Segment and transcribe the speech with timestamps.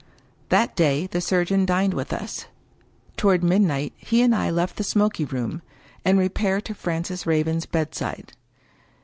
[0.49, 2.47] That day the surgeon dined with us.
[3.17, 5.61] Toward midnight he and I left the smoking room,
[6.03, 8.33] and repaired to Francis Raven's bedside.